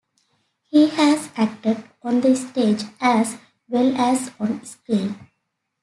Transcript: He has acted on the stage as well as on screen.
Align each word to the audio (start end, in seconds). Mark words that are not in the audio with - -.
He 0.71 0.87
has 0.87 1.29
acted 1.37 1.83
on 2.01 2.21
the 2.21 2.35
stage 2.35 2.85
as 2.99 3.37
well 3.69 3.95
as 3.95 4.31
on 4.39 4.65
screen. 4.65 5.29